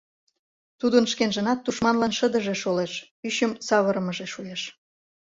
Тудын 0.79 1.05
шкенжынат 1.11 1.59
тушманлан 1.65 2.11
шыдыже 2.17 2.55
шолеш, 2.63 2.93
ӱчым 3.27 3.51
савырымыже 3.67 4.25
шуэш. 4.33 4.61